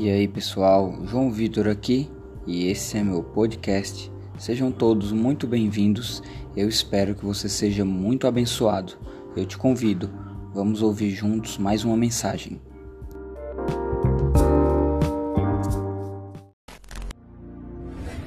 [0.00, 2.08] E aí pessoal, João Vitor aqui
[2.46, 4.12] e esse é meu podcast.
[4.38, 6.22] Sejam todos muito bem-vindos.
[6.56, 8.92] Eu espero que você seja muito abençoado.
[9.36, 10.08] Eu te convido,
[10.54, 12.60] vamos ouvir juntos mais uma mensagem.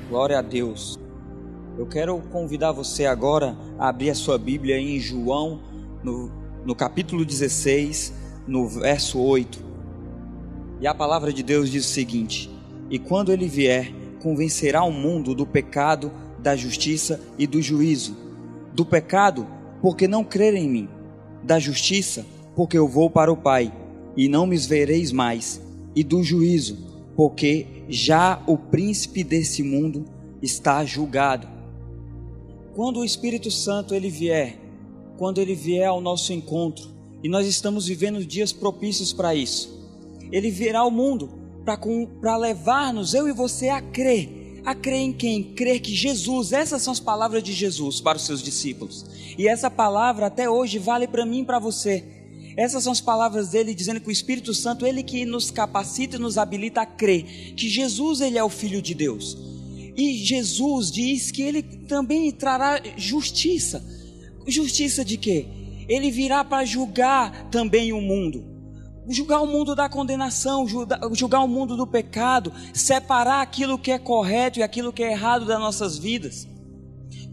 [0.09, 0.99] Glória a Deus.
[1.77, 5.61] Eu quero convidar você agora a abrir a sua Bíblia em João,
[6.03, 6.29] no,
[6.65, 8.13] no capítulo 16,
[8.45, 9.70] no verso 8.
[10.81, 12.49] E a palavra de Deus diz o seguinte:
[12.89, 18.17] E quando ele vier, convencerá o mundo do pecado, da justiça e do juízo.
[18.73, 19.47] Do pecado,
[19.79, 20.89] porque não crerem em mim.
[21.43, 22.25] Da justiça,
[22.55, 23.71] porque eu vou para o Pai,
[24.17, 25.61] e não me vereis mais.
[25.95, 26.77] E do juízo,
[27.15, 30.05] porque já o príncipe desse mundo
[30.41, 31.47] está julgado.
[32.73, 34.57] Quando o Espírito Santo ele vier,
[35.17, 36.89] quando ele vier ao nosso encontro,
[37.23, 39.80] e nós estamos vivendo dias propícios para isso
[40.31, 41.29] ele virá ao mundo
[42.19, 44.61] para levar-nos, eu e você, a crer.
[44.63, 45.43] A crer em quem?
[45.43, 49.05] Crer que Jesus, essas são as palavras de Jesus para os seus discípulos.
[49.37, 52.03] E essa palavra até hoje vale para mim e para você.
[52.55, 56.19] Essas são as palavras dele dizendo que o Espírito Santo, ele que nos capacita e
[56.19, 59.37] nos habilita a crer que Jesus ele é o filho de Deus.
[59.95, 63.83] E Jesus diz que ele também trará justiça.
[64.45, 65.45] Justiça de quê?
[65.87, 68.50] Ele virá para julgar também o mundo
[69.07, 70.67] julgar o mundo da condenação,
[71.13, 75.45] julgar o mundo do pecado, separar aquilo que é correto e aquilo que é errado
[75.45, 76.47] das nossas vidas.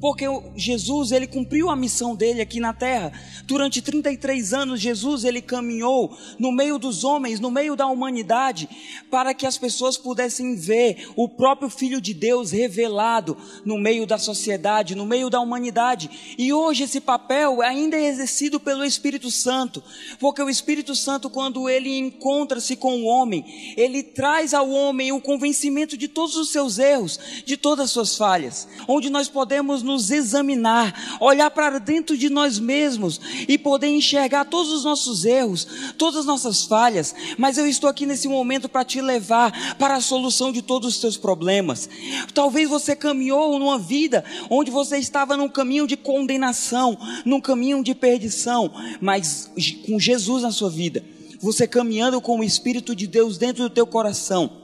[0.00, 3.12] Porque Jesus, ele cumpriu a missão dele aqui na terra.
[3.44, 8.68] Durante 33 anos, Jesus, ele caminhou no meio dos homens, no meio da humanidade,
[9.10, 14.18] para que as pessoas pudessem ver o próprio Filho de Deus revelado no meio da
[14.18, 16.36] sociedade, no meio da humanidade.
[16.38, 19.82] E hoje esse papel ainda é exercido pelo Espírito Santo.
[20.20, 25.20] Porque o Espírito Santo, quando ele encontra-se com o homem, ele traz ao homem o
[25.20, 28.68] convencimento de todos os seus erros, de todas as suas falhas.
[28.86, 34.70] Onde nós podemos nos examinar, olhar para dentro de nós mesmos e poder enxergar todos
[34.70, 35.66] os nossos erros,
[35.96, 37.14] todas as nossas falhas.
[37.36, 41.00] Mas eu estou aqui nesse momento para te levar para a solução de todos os
[41.00, 41.88] teus problemas.
[42.32, 47.94] Talvez você caminhou numa vida onde você estava num caminho de condenação, num caminho de
[47.94, 48.70] perdição,
[49.00, 49.50] mas
[49.86, 51.04] com Jesus na sua vida,
[51.40, 54.57] você caminhando com o Espírito de Deus dentro do teu coração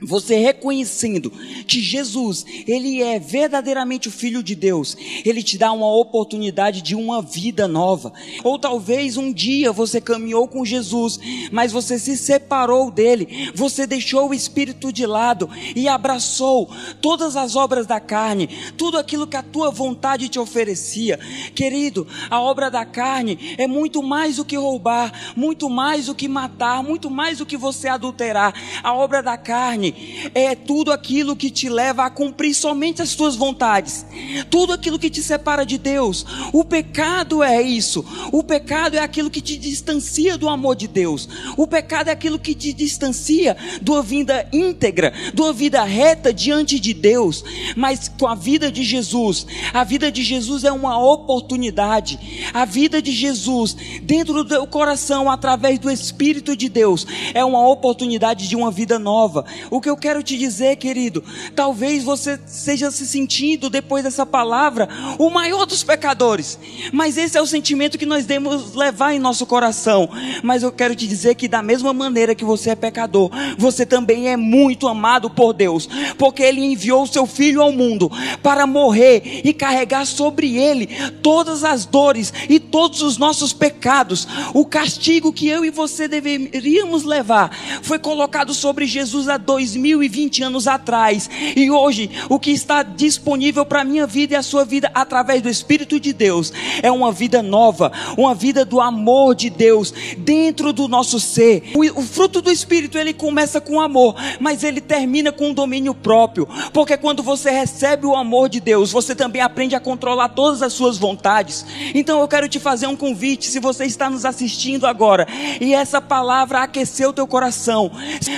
[0.00, 1.30] você reconhecendo
[1.66, 6.94] que Jesus, ele é verdadeiramente o filho de Deus, ele te dá uma oportunidade de
[6.94, 8.12] uma vida nova.
[8.44, 11.18] Ou talvez um dia você caminhou com Jesus,
[11.50, 16.70] mas você se separou dele, você deixou o espírito de lado e abraçou
[17.00, 21.18] todas as obras da carne, tudo aquilo que a tua vontade te oferecia.
[21.54, 26.28] Querido, a obra da carne é muito mais do que roubar, muito mais do que
[26.28, 28.54] matar, muito mais do que você adulterar.
[28.82, 33.14] A obra da carne carne é tudo aquilo que te leva a cumprir somente as
[33.14, 34.04] tuas vontades,
[34.50, 36.24] tudo aquilo que te separa de Deus.
[36.52, 38.04] O pecado é isso.
[38.32, 41.28] O pecado é aquilo que te distancia do amor de Deus.
[41.56, 46.32] O pecado é aquilo que te distancia de uma vida íntegra, de uma vida reta
[46.32, 47.44] diante de Deus.
[47.76, 52.48] Mas com a vida de Jesus, a vida de Jesus é uma oportunidade.
[52.52, 58.48] A vida de Jesus dentro do coração, através do Espírito de Deus, é uma oportunidade
[58.48, 59.44] de uma vida nova.
[59.70, 61.22] O o que eu quero te dizer, querido,
[61.54, 66.58] talvez você seja se sentindo depois dessa palavra o maior dos pecadores,
[66.92, 70.10] mas esse é o sentimento que nós devemos levar em nosso coração.
[70.42, 74.28] Mas eu quero te dizer que da mesma maneira que você é pecador, você também
[74.28, 78.10] é muito amado por Deus, porque ele enviou o seu filho ao mundo
[78.42, 80.88] para morrer e carregar sobre ele
[81.22, 84.26] todas as dores e todos os nossos pecados.
[84.52, 90.42] O castigo que eu e você deveríamos levar foi colocado sobre Jesus há dois 2020
[90.42, 91.28] anos atrás.
[91.56, 95.42] E hoje, o que está disponível para a minha vida e a sua vida através
[95.42, 96.52] do Espírito de Deus
[96.82, 101.72] é uma vida nova, uma vida do amor de Deus dentro do nosso ser.
[101.74, 105.94] O, o fruto do Espírito ele começa com amor, mas ele termina com um domínio
[105.94, 110.62] próprio, porque quando você recebe o amor de Deus, você também aprende a controlar todas
[110.62, 111.64] as suas vontades.
[111.94, 115.26] Então eu quero te fazer um convite, se você está nos assistindo agora
[115.60, 117.90] e essa palavra aqueceu teu coração,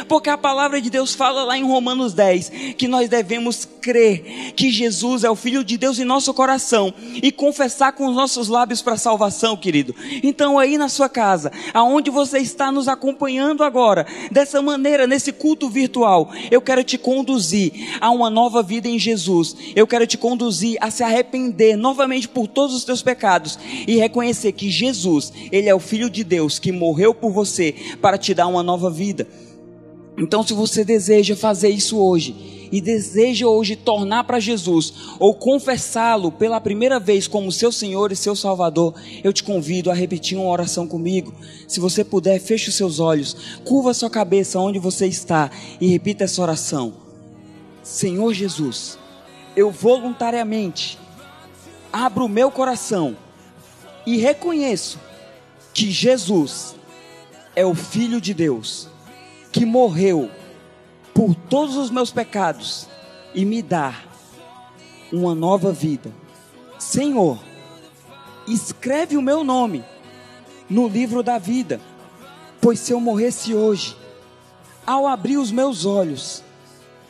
[0.09, 4.71] porque a palavra de Deus fala lá em Romanos 10 que nós devemos crer que
[4.71, 8.81] Jesus é o Filho de Deus em nosso coração e confessar com os nossos lábios
[8.81, 9.95] para salvação, querido.
[10.23, 15.69] Então, aí na sua casa, aonde você está nos acompanhando agora, dessa maneira, nesse culto
[15.69, 19.55] virtual, eu quero te conduzir a uma nova vida em Jesus.
[19.77, 24.53] Eu quero te conduzir a se arrepender novamente por todos os teus pecados e reconhecer
[24.53, 28.47] que Jesus, Ele é o Filho de Deus que morreu por você para te dar
[28.47, 29.29] uma nova vida.
[30.21, 36.31] Então, se você deseja fazer isso hoje e deseja hoje tornar para Jesus ou confessá-lo
[36.31, 38.95] pela primeira vez como seu Senhor e seu Salvador,
[39.25, 41.33] eu te convido a repetir uma oração comigo.
[41.67, 43.35] Se você puder, feche os seus olhos,
[43.65, 45.51] curva sua cabeça onde você está
[45.81, 46.93] e repita essa oração.
[47.83, 48.99] Senhor Jesus,
[49.57, 50.99] eu voluntariamente
[51.91, 53.17] abro o meu coração
[54.05, 55.01] e reconheço
[55.73, 56.75] que Jesus
[57.57, 58.91] é o Filho de Deus
[59.53, 60.31] que morreu
[61.15, 62.89] por todos os meus pecados
[63.35, 63.95] e me dá
[65.13, 66.13] uma nova vida.
[66.79, 67.39] Senhor,
[68.47, 69.85] escreve o meu nome
[70.69, 71.81] no livro da vida,
[72.61, 73.97] pois se eu morresse hoje,
[74.87, 76.43] ao abrir os meus olhos,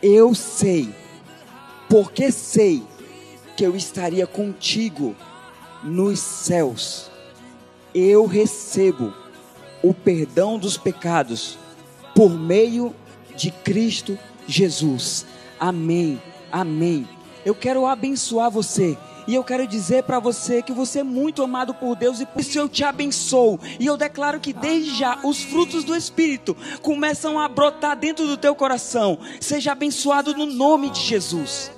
[0.03, 0.95] eu sei,
[1.89, 2.83] porque sei
[3.57, 5.15] que eu estaria contigo
[5.83, 7.11] nos céus.
[7.95, 9.13] Eu recebo
[9.83, 11.59] o perdão dos pecados
[12.15, 12.95] por meio
[13.37, 15.27] de Cristo Jesus.
[15.59, 16.21] Amém.
[16.51, 17.09] Amém.
[17.45, 18.97] Eu quero abençoar você.
[19.27, 22.41] E eu quero dizer para você que você é muito amado por Deus e por
[22.41, 23.61] isso eu te abençoo.
[23.79, 28.37] E eu declaro que desde já os frutos do Espírito começam a brotar dentro do
[28.37, 29.19] teu coração.
[29.41, 31.71] Seja abençoado no nome de Jesus.